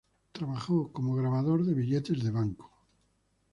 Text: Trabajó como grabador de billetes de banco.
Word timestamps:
Trabajó 0.31 0.91
como 0.91 1.13
grabador 1.13 1.63
de 1.63 1.75
billetes 1.75 2.23
de 2.23 2.31
banco. 2.31 2.71